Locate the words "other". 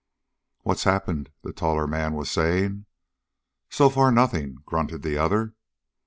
5.19-5.53